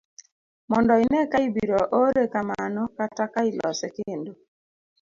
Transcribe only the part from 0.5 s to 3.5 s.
mondo ine ka ibiro ore kamano kata ka